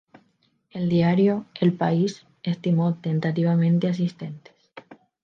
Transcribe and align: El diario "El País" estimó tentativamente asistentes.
El 0.71 0.89
diario 0.89 1.45
"El 1.53 1.73
País" 1.73 2.25
estimó 2.41 2.95
tentativamente 2.95 3.87
asistentes. 3.87 4.53